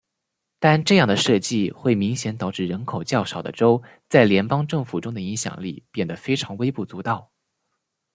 [0.57, 7.29] 但这样的设计会明显导致人口较少的州在联邦政府中的影响力变得非常微不足道。